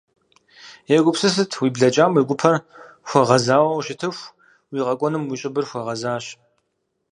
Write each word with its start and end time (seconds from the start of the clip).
Егупсысыт: 0.95 1.51
уи 1.61 1.69
блэкӏам 1.75 2.11
уи 2.15 2.23
гупэр 2.29 2.55
хуэгъэзауэ 3.07 3.71
ущытыху, 3.79 4.27
уи 4.71 4.79
къэкӏуэнум 4.85 5.25
уи 5.27 5.39
щӏыбыр 5.41 5.65
хуэгъэзащ. 5.69 6.25